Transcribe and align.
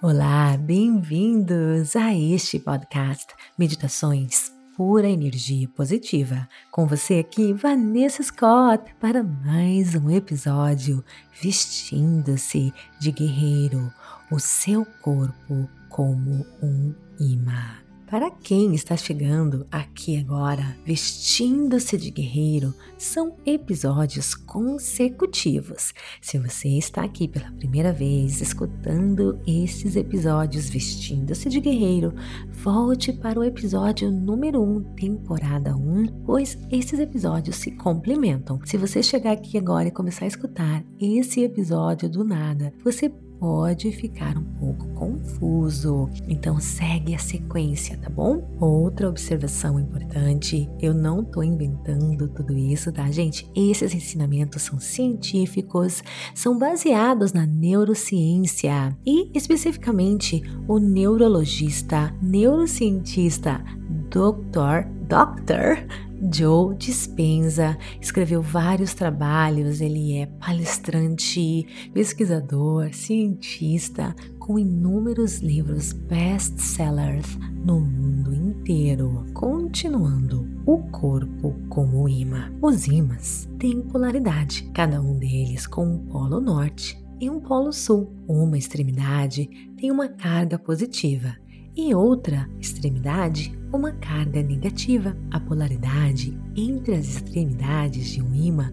Olá, 0.00 0.56
bem-vindos 0.56 1.96
a 1.96 2.14
este 2.14 2.60
podcast 2.60 3.26
Meditações 3.58 4.52
Pura 4.76 5.08
Energia 5.08 5.68
Positiva. 5.70 6.48
Com 6.70 6.86
você 6.86 7.14
aqui, 7.14 7.52
Vanessa 7.52 8.22
Scott, 8.22 8.94
para 9.00 9.24
mais 9.24 9.96
um 9.96 10.08
episódio 10.08 11.04
Vestindo-se 11.42 12.72
de 13.00 13.10
Guerreiro, 13.10 13.92
o 14.30 14.38
seu 14.38 14.86
corpo 15.02 15.68
como 15.88 16.46
um 16.62 16.94
imã. 17.18 17.87
Para 18.10 18.30
quem 18.30 18.74
está 18.74 18.96
chegando 18.96 19.66
aqui 19.70 20.18
agora, 20.18 20.74
vestindo-se 20.82 21.98
de 21.98 22.10
guerreiro, 22.10 22.72
são 22.96 23.36
episódios 23.44 24.34
consecutivos. 24.34 25.92
Se 26.18 26.38
você 26.38 26.68
está 26.70 27.02
aqui 27.02 27.28
pela 27.28 27.52
primeira 27.52 27.92
vez 27.92 28.40
escutando 28.40 29.38
esses 29.46 29.94
episódios 29.94 30.70
vestindo-se 30.70 31.50
de 31.50 31.60
guerreiro, 31.60 32.14
volte 32.50 33.12
para 33.12 33.38
o 33.38 33.44
episódio 33.44 34.10
número 34.10 34.62
1, 34.62 34.94
temporada 34.94 35.76
1, 35.76 36.22
pois 36.24 36.56
esses 36.70 36.98
episódios 36.98 37.56
se 37.56 37.72
complementam. 37.72 38.58
Se 38.64 38.78
você 38.78 39.02
chegar 39.02 39.32
aqui 39.32 39.58
agora 39.58 39.88
e 39.88 39.92
começar 39.92 40.24
a 40.24 40.28
escutar 40.28 40.82
esse 40.98 41.42
episódio 41.42 42.08
do 42.08 42.24
nada, 42.24 42.72
você 42.82 43.12
pode 43.38 43.90
ficar 43.92 44.36
um 44.36 44.44
pouco 44.44 44.86
confuso. 44.94 46.08
Então 46.28 46.60
segue 46.60 47.14
a 47.14 47.18
sequência, 47.18 47.96
tá 47.98 48.10
bom? 48.10 48.56
Outra 48.60 49.08
observação 49.08 49.78
importante, 49.78 50.68
eu 50.80 50.92
não 50.92 51.24
tô 51.24 51.42
inventando 51.42 52.28
tudo 52.28 52.56
isso, 52.56 52.92
tá, 52.92 53.10
gente? 53.10 53.50
Esses 53.54 53.94
ensinamentos 53.94 54.62
são 54.62 54.78
científicos, 54.78 56.02
são 56.34 56.58
baseados 56.58 57.32
na 57.32 57.46
neurociência 57.46 58.96
e 59.06 59.30
especificamente 59.34 60.42
o 60.66 60.78
neurologista, 60.78 62.14
neurocientista 62.20 63.62
Dr. 64.10 64.88
Dr. 65.08 66.07
Joe 66.32 66.74
Dispenza 66.76 67.78
escreveu 68.00 68.42
vários 68.42 68.92
trabalhos, 68.92 69.80
ele 69.80 70.16
é 70.16 70.26
palestrante, 70.26 71.66
pesquisador, 71.94 72.92
cientista, 72.92 74.14
com 74.38 74.58
inúmeros 74.58 75.38
livros 75.38 75.92
best-sellers 75.92 77.38
no 77.64 77.80
mundo 77.80 78.34
inteiro. 78.34 79.26
Continuando, 79.32 80.48
o 80.66 80.78
corpo 80.90 81.54
como 81.68 82.08
imã. 82.08 82.52
Os 82.60 82.86
imãs 82.86 83.48
têm 83.58 83.80
polaridade, 83.80 84.68
cada 84.74 85.00
um 85.00 85.18
deles 85.18 85.66
com 85.66 85.86
um 85.86 85.98
polo 86.06 86.40
norte 86.40 86.98
e 87.20 87.30
um 87.30 87.40
polo 87.40 87.72
sul. 87.72 88.12
Uma 88.26 88.58
extremidade 88.58 89.48
tem 89.76 89.90
uma 89.90 90.08
carga 90.08 90.58
positiva 90.58 91.36
e 91.78 91.94
outra 91.94 92.50
extremidade 92.60 93.56
uma 93.72 93.92
carga 93.92 94.42
negativa. 94.42 95.16
A 95.30 95.38
polaridade 95.38 96.36
entre 96.56 96.96
as 96.96 97.06
extremidades 97.06 98.08
de 98.08 98.20
um 98.20 98.34
ímã 98.34 98.72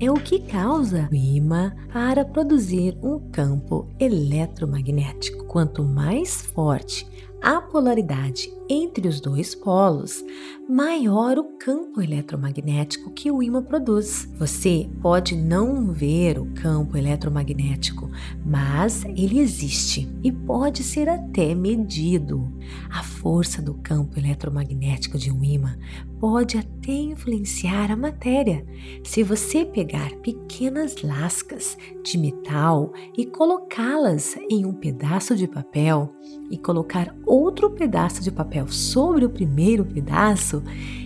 é 0.00 0.10
o 0.10 0.14
que 0.14 0.40
causa 0.40 1.06
o 1.12 1.14
ímã 1.14 1.74
para 1.92 2.24
produzir 2.24 2.96
um 3.02 3.18
campo 3.30 3.86
eletromagnético. 4.00 5.44
Quanto 5.44 5.84
mais 5.84 6.40
forte 6.40 7.06
a 7.46 7.60
polaridade 7.60 8.52
entre 8.68 9.06
os 9.06 9.20
dois 9.20 9.54
polos, 9.54 10.24
maior 10.68 11.38
o 11.38 11.44
campo 11.56 12.02
eletromagnético 12.02 13.12
que 13.12 13.30
o 13.30 13.40
ímã 13.40 13.62
produz. 13.62 14.28
Você 14.36 14.90
pode 15.00 15.36
não 15.36 15.92
ver 15.92 16.40
o 16.40 16.46
campo 16.54 16.96
eletromagnético, 16.96 18.10
mas 18.44 19.04
ele 19.04 19.38
existe 19.38 20.12
e 20.24 20.32
pode 20.32 20.82
ser 20.82 21.08
até 21.08 21.54
medido. 21.54 22.52
A 22.90 23.04
força 23.04 23.62
do 23.62 23.74
campo 23.74 24.18
eletromagnético 24.18 25.16
de 25.16 25.30
um 25.30 25.44
ímã 25.44 25.78
pode 26.18 26.56
até 26.56 26.92
influenciar 26.92 27.90
a 27.90 27.96
matéria. 27.96 28.64
Se 29.04 29.22
você 29.22 29.64
pegar 29.64 30.10
pequenas 30.16 31.02
lascas 31.02 31.76
de 32.02 32.16
metal 32.18 32.92
e 33.16 33.26
colocá-las 33.26 34.36
em 34.50 34.64
um 34.64 34.72
pedaço 34.72 35.34
de 35.34 35.46
papel 35.46 36.12
e 36.50 36.56
colocar 36.56 37.14
outro 37.26 37.70
pedaço 37.70 38.22
de 38.22 38.30
papel 38.30 38.68
sobre 38.68 39.24
o 39.24 39.30
primeiro 39.30 39.84
pedaço 39.84 40.62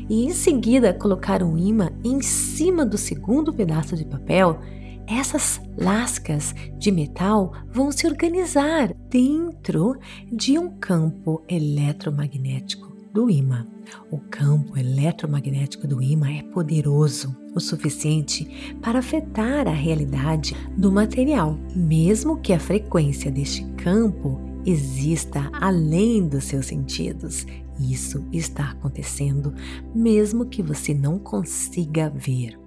e 0.09 0.25
em 0.25 0.31
seguida 0.31 0.95
colocar 0.95 1.43
um 1.43 1.57
imã 1.57 1.91
em 2.05 2.21
cima 2.21 2.85
do 2.85 2.99
segundo 2.99 3.53
pedaço 3.53 3.97
de 3.97 4.05
papel, 4.05 4.59
essas 5.07 5.61
lascas 5.77 6.55
de 6.79 6.93
metal 6.93 7.53
vão 7.69 7.91
se 7.91 8.07
organizar 8.07 8.95
dentro 9.09 9.97
de 10.33 10.57
um 10.57 10.71
campo 10.79 11.43
eletromagnético 11.49 12.90
do 13.13 13.31
ímã. 13.31 13.67
O 14.11 14.19
campo 14.19 14.77
eletromagnético 14.77 15.87
do 15.87 16.03
ímã 16.03 16.31
é 16.31 16.43
poderoso 16.43 17.37
o 17.55 17.61
suficiente 17.61 18.77
para 18.81 19.01
afetar 19.01 19.67
a 19.67 19.73
realidade 19.73 20.55
do 20.77 20.93
material, 20.93 21.59
mesmo 21.75 22.41
que 22.41 22.53
a 22.53 22.61
frequência 22.61 23.31
deste 23.31 23.65
campo 23.73 24.41
exista 24.65 25.51
além 25.53 26.29
dos 26.29 26.45
seus 26.45 26.67
sentidos. 26.67 27.47
Isso 27.79 28.25
está 28.33 28.71
acontecendo 28.71 29.55
mesmo 29.95 30.47
que 30.47 30.63
você 30.63 30.93
não 30.93 31.19
consiga 31.19 32.11
ver. 32.11 32.59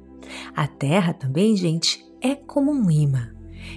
A 0.55 0.67
Terra 0.67 1.13
também, 1.13 1.55
gente, 1.55 2.03
é 2.21 2.35
como 2.35 2.71
um 2.71 2.89
imã. 2.89 3.32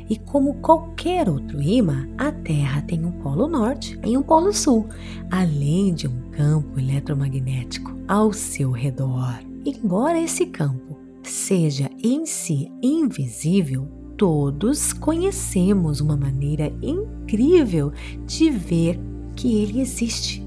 E 0.08 0.16
como 0.16 0.54
qualquer 0.54 1.28
outro 1.28 1.60
imã, 1.60 2.08
a 2.18 2.30
Terra 2.30 2.82
tem 2.82 3.04
um 3.04 3.12
polo 3.12 3.48
norte 3.48 3.98
e 4.04 4.16
um 4.16 4.22
polo 4.22 4.52
sul, 4.52 4.86
além 5.30 5.94
de 5.94 6.06
um 6.06 6.30
campo 6.30 6.78
eletromagnético 6.78 7.92
ao 8.06 8.32
seu 8.32 8.70
redor. 8.70 9.38
Embora 9.64 10.20
esse 10.20 10.46
campo 10.46 10.96
seja 11.22 11.90
em 12.02 12.24
si 12.24 12.70
invisível, 12.82 13.88
todos 14.16 14.92
conhecemos 14.92 16.00
uma 16.00 16.16
maneira 16.16 16.72
incrível 16.80 17.92
de 18.26 18.50
ver 18.50 18.98
que 19.34 19.62
ele 19.62 19.80
existe. 19.80 20.44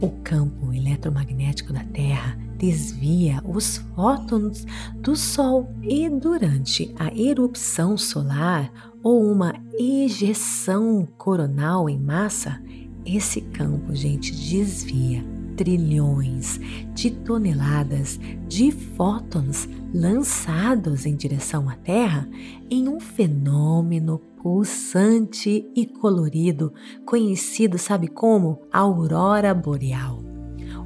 O 0.00 0.08
campo 0.22 0.72
eletromagnético 0.72 1.72
da 1.72 1.84
Terra 1.84 2.38
desvia 2.64 3.42
os 3.44 3.76
fótons 3.94 4.64
do 4.96 5.14
Sol 5.14 5.70
e 5.82 6.08
durante 6.08 6.94
a 6.98 7.14
erupção 7.14 7.96
solar 7.98 8.72
ou 9.02 9.30
uma 9.30 9.54
ejeção 9.78 11.06
coronal 11.18 11.90
em 11.90 11.98
massa, 11.98 12.58
esse 13.04 13.42
campo, 13.42 13.94
gente, 13.94 14.32
desvia 14.32 15.22
trilhões 15.58 16.58
de 16.94 17.10
toneladas 17.10 18.18
de 18.48 18.72
fótons 18.72 19.68
lançados 19.92 21.04
em 21.04 21.14
direção 21.14 21.68
à 21.68 21.76
Terra 21.76 22.26
em 22.70 22.88
um 22.88 22.98
fenômeno 22.98 24.18
pulsante 24.42 25.70
e 25.76 25.86
colorido 25.86 26.72
conhecido, 27.04 27.78
sabe 27.78 28.08
como? 28.08 28.62
Aurora 28.72 29.54
boreal. 29.54 30.33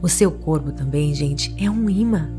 O 0.01 0.09
seu 0.09 0.31
corpo 0.31 0.73
também, 0.73 1.15
gente, 1.15 1.55
é 1.63 1.71
um 1.71 1.91
imã. 1.91 2.31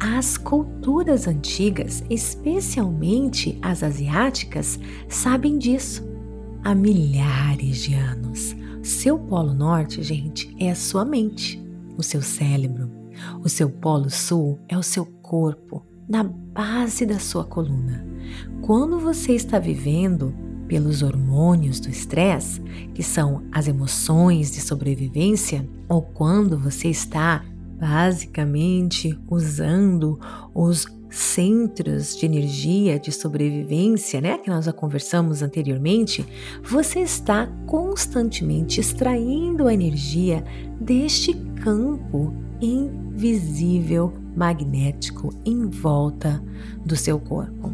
As 0.00 0.36
culturas 0.36 1.26
antigas, 1.28 2.02
especialmente 2.08 3.58
as 3.62 3.82
asiáticas, 3.82 4.78
sabem 5.08 5.58
disso 5.58 6.04
há 6.62 6.74
milhares 6.74 7.78
de 7.78 7.94
anos. 7.94 8.56
Seu 8.82 9.18
polo 9.18 9.54
norte, 9.54 10.02
gente, 10.02 10.54
é 10.58 10.70
a 10.70 10.74
sua 10.74 11.04
mente, 11.04 11.62
o 11.96 12.02
seu 12.02 12.22
cérebro. 12.22 12.90
O 13.42 13.48
seu 13.48 13.70
polo 13.70 14.10
sul 14.10 14.58
é 14.68 14.76
o 14.76 14.82
seu 14.82 15.06
corpo, 15.06 15.86
na 16.08 16.22
base 16.22 17.06
da 17.06 17.18
sua 17.18 17.44
coluna. 17.44 18.06
Quando 18.60 18.98
você 18.98 19.32
está 19.32 19.58
vivendo 19.58 20.34
pelos 20.74 21.02
hormônios 21.02 21.78
do 21.78 21.88
estresse, 21.88 22.60
que 22.92 23.02
são 23.04 23.44
as 23.52 23.68
emoções 23.68 24.50
de 24.50 24.60
sobrevivência, 24.60 25.64
ou 25.88 26.02
quando 26.02 26.58
você 26.58 26.88
está 26.88 27.44
basicamente 27.78 29.16
usando 29.30 30.18
os 30.52 30.84
centros 31.08 32.16
de 32.16 32.26
energia 32.26 32.98
de 32.98 33.12
sobrevivência, 33.12 34.20
né, 34.20 34.36
que 34.36 34.50
nós 34.50 34.64
já 34.64 34.72
conversamos 34.72 35.42
anteriormente, 35.42 36.26
você 36.64 36.98
está 36.98 37.46
constantemente 37.66 38.80
extraindo 38.80 39.68
a 39.68 39.74
energia 39.74 40.42
deste 40.80 41.34
campo 41.62 42.34
invisível 42.60 44.12
magnético 44.36 45.30
em 45.44 45.70
volta 45.70 46.42
do 46.84 46.96
seu 46.96 47.20
corpo. 47.20 47.72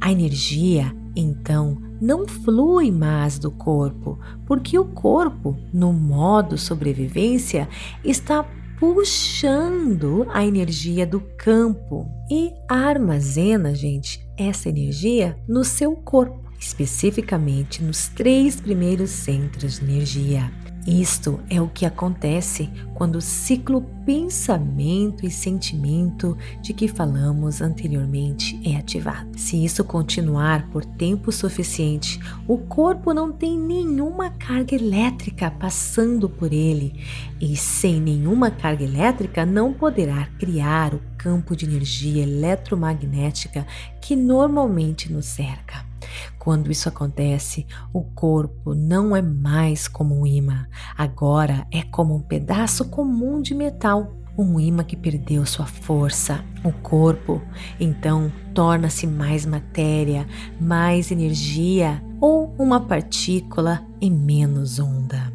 A 0.00 0.10
energia, 0.10 0.92
então, 1.14 1.80
não 2.00 2.26
flui 2.26 2.90
mais 2.90 3.38
do 3.38 3.50
corpo, 3.50 4.18
porque 4.46 4.78
o 4.78 4.84
corpo, 4.84 5.56
no 5.72 5.92
modo 5.92 6.56
sobrevivência, 6.56 7.68
está 8.04 8.44
puxando 8.80 10.26
a 10.32 10.44
energia 10.44 11.06
do 11.06 11.20
campo 11.38 12.08
e 12.30 12.52
armazena, 12.68 13.74
gente, 13.74 14.26
essa 14.36 14.68
energia 14.68 15.36
no 15.46 15.64
seu 15.64 15.94
corpo. 15.94 16.42
especificamente 16.58 17.82
nos 17.82 18.06
três 18.06 18.60
primeiros 18.60 19.10
centros 19.10 19.80
de 19.80 19.84
energia. 19.84 20.61
Isto 20.86 21.38
é 21.48 21.60
o 21.60 21.68
que 21.68 21.86
acontece 21.86 22.68
quando 22.94 23.16
o 23.16 23.20
ciclo 23.20 23.82
pensamento 24.04 25.24
e 25.24 25.30
sentimento 25.30 26.36
de 26.60 26.74
que 26.74 26.88
falamos 26.88 27.62
anteriormente 27.62 28.60
é 28.68 28.76
ativado. 28.76 29.38
Se 29.38 29.64
isso 29.64 29.84
continuar 29.84 30.68
por 30.70 30.84
tempo 30.84 31.30
suficiente, 31.30 32.18
o 32.48 32.58
corpo 32.58 33.14
não 33.14 33.30
tem 33.30 33.56
nenhuma 33.56 34.30
carga 34.30 34.74
elétrica 34.74 35.52
passando 35.52 36.28
por 36.28 36.52
ele 36.52 37.00
e, 37.40 37.56
sem 37.56 38.00
nenhuma 38.00 38.50
carga 38.50 38.82
elétrica, 38.82 39.46
não 39.46 39.72
poderá 39.72 40.26
criar 40.36 40.94
o 40.94 41.00
campo 41.16 41.54
de 41.54 41.64
energia 41.64 42.24
eletromagnética 42.24 43.64
que 44.00 44.16
normalmente 44.16 45.12
nos 45.12 45.26
cerca. 45.26 45.91
Quando 46.38 46.70
isso 46.70 46.88
acontece, 46.88 47.66
o 47.92 48.02
corpo 48.02 48.74
não 48.74 49.14
é 49.14 49.22
mais 49.22 49.88
como 49.88 50.18
um 50.18 50.26
imã, 50.26 50.66
agora 50.96 51.66
é 51.70 51.82
como 51.82 52.14
um 52.14 52.20
pedaço 52.20 52.86
comum 52.86 53.40
de 53.40 53.54
metal. 53.54 54.12
Um 54.36 54.58
imã 54.58 54.82
que 54.82 54.96
perdeu 54.96 55.44
sua 55.44 55.66
força. 55.66 56.42
O 56.64 56.72
corpo, 56.72 57.42
então, 57.78 58.32
torna-se 58.54 59.06
mais 59.06 59.44
matéria, 59.44 60.26
mais 60.58 61.10
energia 61.10 62.02
ou 62.18 62.54
uma 62.58 62.80
partícula 62.80 63.84
e 64.00 64.10
menos 64.10 64.78
onda. 64.78 65.32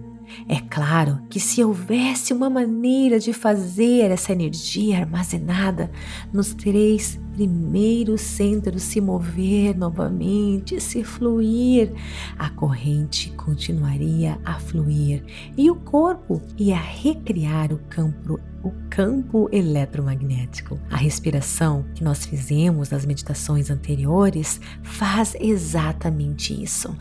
É 0.48 0.60
claro 0.60 1.20
que 1.30 1.40
se 1.40 1.64
houvesse 1.64 2.34
uma 2.34 2.50
maneira 2.50 3.20
de 3.20 3.34
fazer 3.34 4.12
essa 4.12 4.32
energia 4.32 5.00
armazenada 5.00 5.92
nos 6.32 6.54
três 6.54 7.20
primeiros 7.38 8.22
centros 8.22 8.82
se 8.82 9.00
mover 9.00 9.78
novamente, 9.78 10.82
se 10.82 11.04
fluir, 11.04 11.94
a 12.36 12.50
corrente 12.50 13.30
continuaria 13.34 14.40
a 14.44 14.56
fluir 14.56 15.24
e 15.56 15.70
o 15.70 15.76
corpo 15.76 16.42
ia 16.58 16.78
recriar 16.78 17.72
o 17.72 17.78
campo 17.90 18.40
o 18.64 18.74
campo 18.90 19.48
eletromagnético. 19.52 20.80
A 20.90 20.98
respiração 20.98 21.86
que 21.94 22.04
nós 22.04 22.26
fizemos 22.26 22.90
nas 22.90 23.06
meditações 23.06 23.70
anteriores 23.70 24.60
faz 24.82 25.36
exatamente 25.40 26.60
isso. 26.62 26.94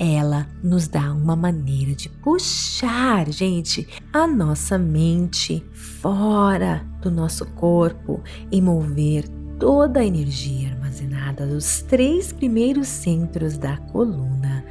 Ela 0.00 0.48
nos 0.64 0.88
dá 0.88 1.12
uma 1.12 1.36
maneira 1.36 1.94
de 1.94 2.08
puxar, 2.08 3.30
gente, 3.30 3.86
a 4.12 4.26
nossa 4.26 4.78
mente 4.78 5.64
fora 5.72 6.84
do 7.00 7.10
nosso 7.10 7.44
corpo 7.46 8.20
e 8.50 8.60
mover 8.60 9.28
toda 9.62 10.00
a 10.00 10.04
energia 10.04 10.70
armazenada 10.70 11.46
dos 11.46 11.82
três 11.82 12.32
primeiros 12.32 12.88
centros 12.88 13.56
da 13.56 13.76
coluna 13.76 14.64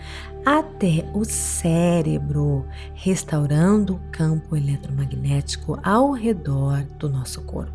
até 0.45 1.09
o 1.13 1.23
cérebro, 1.23 2.65
restaurando 2.93 3.95
o 3.95 4.01
campo 4.11 4.53
eletromagnético 4.53 5.79
ao 5.81 6.11
redor 6.11 6.83
do 6.99 7.07
nosso 7.07 7.41
corpo. 7.43 7.71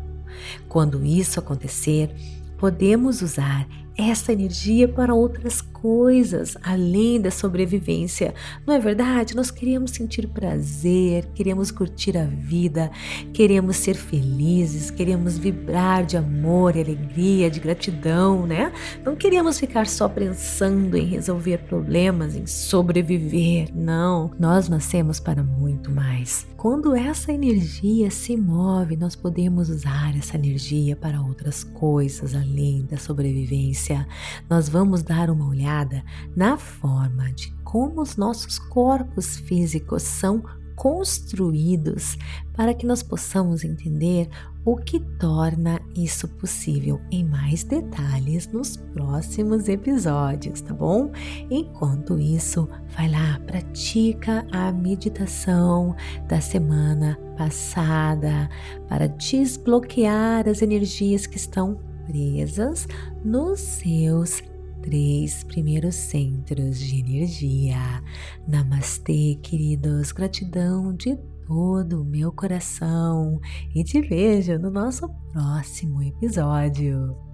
Quando 0.69 1.03
isso 1.03 1.39
acontecer, 1.39 2.15
podemos 2.57 3.21
usar 3.21 3.67
essa 3.97 4.31
energia 4.31 4.87
para 4.87 5.13
outras 5.13 5.59
coisas 5.59 6.55
além 6.61 7.19
da 7.19 7.31
sobrevivência. 7.31 8.33
Não 8.65 8.73
é 8.73 8.79
verdade? 8.79 9.35
Nós 9.35 9.49
queremos 9.49 9.91
sentir 9.91 10.27
prazer, 10.27 11.25
queremos 11.33 11.71
curtir 11.71 12.15
a 12.17 12.25
vida, 12.25 12.91
queremos 13.33 13.77
ser 13.77 13.95
felizes, 13.95 14.91
queremos 14.91 15.37
vibrar 15.37 16.05
de 16.05 16.15
amor 16.15 16.75
e 16.75 16.81
alegria, 16.81 17.49
de 17.49 17.59
gratidão, 17.59 18.45
né? 18.45 18.71
Não 19.03 19.15
queremos 19.15 19.59
ficar 19.59 19.87
só 19.87 20.07
pensando 20.07 20.95
em 20.95 21.05
resolver 21.05 21.59
problemas, 21.59 22.35
em 22.35 22.45
sobreviver. 22.45 23.69
Não, 23.73 24.31
nós 24.39 24.69
nascemos 24.69 25.19
para 25.19 25.43
muito 25.43 25.91
mais. 25.91 26.45
Quando 26.55 26.95
essa 26.95 27.31
energia 27.31 28.09
se 28.11 28.35
move, 28.35 28.95
nós 28.95 29.15
podemos 29.15 29.69
usar 29.69 30.15
essa 30.17 30.35
energia 30.35 30.95
para 30.95 31.21
outras 31.21 31.63
coisas 31.63 32.35
além 32.35 32.46
da 32.89 32.97
sobrevivência 32.97 34.07
nós 34.49 34.69
vamos 34.69 35.03
dar 35.03 35.29
uma 35.29 35.47
olhada 35.47 36.03
na 36.35 36.57
forma 36.57 37.31
de 37.33 37.51
como 37.63 38.01
os 38.01 38.15
nossos 38.15 38.57
corpos 38.57 39.37
físicos 39.37 40.03
são 40.03 40.43
construídos 40.77 42.17
para 42.53 42.73
que 42.73 42.85
nós 42.85 43.01
possamos 43.01 43.63
entender 43.63 44.29
o 44.63 44.75
que 44.75 44.99
torna 44.99 45.79
isso 45.95 46.27
possível 46.27 47.01
em 47.09 47.23
mais 47.23 47.63
detalhes 47.63 48.47
nos 48.51 48.75
próximos 48.75 49.67
episódios, 49.67 50.61
tá 50.61 50.73
bom? 50.73 51.11
Enquanto 51.49 52.19
isso, 52.19 52.67
vai 52.95 53.09
lá, 53.09 53.39
pratica 53.47 54.45
a 54.51 54.71
meditação 54.71 55.95
da 56.27 56.41
semana 56.41 57.17
passada 57.37 58.49
para 58.87 59.07
desbloquear 59.07 60.47
as 60.47 60.61
energias 60.61 61.25
que 61.25 61.37
estão 61.37 61.79
presas 62.07 62.87
nos 63.23 63.59
seus 63.59 64.41
três 64.81 65.43
primeiros 65.43 65.95
centros 65.95 66.79
de 66.79 66.99
energia. 66.99 68.01
Namastê, 68.47 69.37
queridos. 69.41 70.11
Gratidão 70.11 70.93
de 70.95 71.17
todo 71.45 72.01
o 72.01 72.05
meu 72.05 72.31
coração 72.31 73.39
e 73.75 73.83
te 73.83 74.01
vejo 74.01 74.57
no 74.57 74.71
nosso 74.71 75.09
próximo 75.31 76.01
episódio. 76.01 77.26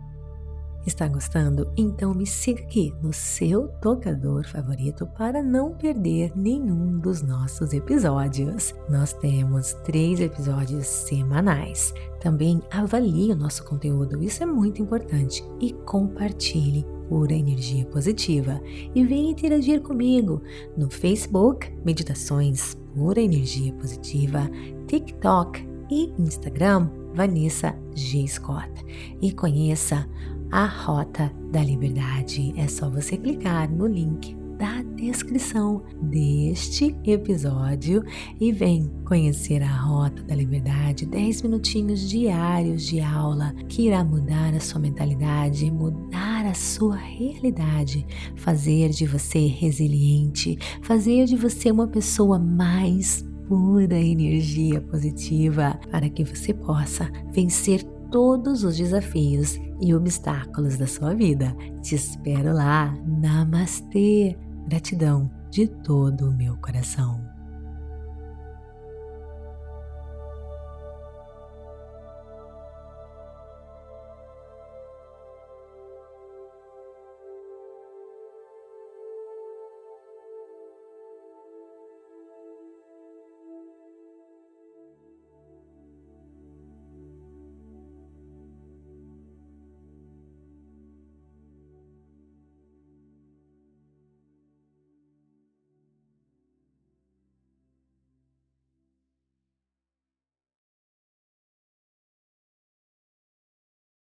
Está 0.85 1.07
gostando? 1.07 1.71
Então 1.77 2.13
me 2.13 2.27
siga 2.27 2.62
aqui 2.62 2.94
no 3.01 3.13
seu 3.13 3.69
tocador 3.81 4.45
favorito 4.45 5.07
para 5.07 5.41
não 5.41 5.74
perder 5.74 6.33
nenhum 6.35 7.00
dos 7.00 7.21
nossos 7.21 7.71
episódios. 7.71 8.75
Nós 8.89 9.13
temos 9.13 9.74
três 9.85 10.19
episódios 10.19 10.85
semanais. 10.85 11.94
Também 12.19 12.62
avalie 12.69 13.31
o 13.31 13.35
nosso 13.35 13.63
conteúdo, 13.63 14.21
isso 14.21 14.44
é 14.44 14.45
muito 14.45 14.81
importante, 14.81 15.44
e 15.62 15.71
compartilhe 15.85 16.85
pura 17.07 17.33
energia 17.33 17.85
positiva. 17.85 18.59
E 18.94 19.06
venha 19.06 19.31
interagir 19.31 19.81
comigo 19.81 20.41
no 20.75 20.89
Facebook, 20.89 21.71
Meditações 21.85 22.75
Pura 22.94 23.21
Energia 23.21 23.74
Positiva, 23.74 24.50
TikTok 24.88 25.65
e 25.89 26.13
Instagram, 26.19 26.89
Vanessa 27.13 27.75
G. 27.95 28.27
Scott. 28.27 28.69
E 29.21 29.31
conheça 29.31 30.07
a 30.53 30.65
Rota 30.67 31.33
da 31.51 31.63
Liberdade. 31.63 32.53
É 32.55 32.67
só 32.67 32.88
você 32.88 33.17
clicar 33.17 33.67
no 33.71 33.87
link 33.87 34.35
da 34.56 34.83
descrição 34.95 35.81
deste 35.99 36.95
episódio 37.04 38.04
e 38.39 38.51
vem 38.51 38.87
conhecer 39.04 39.63
a 39.63 39.75
Rota 39.75 40.21
da 40.21 40.35
Liberdade, 40.35 41.07
10 41.07 41.42
minutinhos 41.42 42.07
diários 42.07 42.85
de 42.85 43.01
aula 43.01 43.51
que 43.68 43.87
irá 43.87 44.04
mudar 44.04 44.54
a 44.54 44.59
sua 44.59 44.80
mentalidade, 44.80 45.71
mudar 45.71 46.45
a 46.45 46.54
sua 46.54 46.97
realidade, 46.97 48.06
fazer 48.35 48.89
de 48.89 49.07
você 49.07 49.47
resiliente, 49.47 50.59
fazer 50.83 51.25
de 51.25 51.35
você 51.35 51.71
uma 51.71 51.87
pessoa 51.87 52.37
mais 52.37 53.25
pura 53.47 53.99
energia 53.99 54.80
positiva 54.81 55.80
para 55.89 56.07
que 56.09 56.23
você 56.23 56.54
possa 56.54 57.11
vencer 57.33 57.83
todos 58.13 58.63
os 58.63 58.77
desafios 58.77 59.59
e 59.81 59.91
obstáculos 59.91 60.77
da 60.77 60.85
sua 60.85 61.15
vida. 61.15 61.51
Te 61.81 61.95
espero 61.95 62.53
lá. 62.53 62.95
Namastê! 63.07 64.37
Gratidão 64.67 65.31
de 65.49 65.67
todo 65.67 66.29
o 66.29 66.37
meu 66.37 66.55
coração. 66.57 67.32